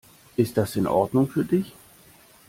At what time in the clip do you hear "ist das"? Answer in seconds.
0.35-0.77